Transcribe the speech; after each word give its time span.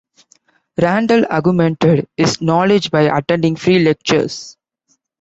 Randal 0.79 1.25
augmented 1.29 2.07
his 2.17 2.41
knowledge 2.41 2.89
by 2.89 3.01
attending 3.15 3.55
free 3.55 3.77
lectures. 3.77 4.57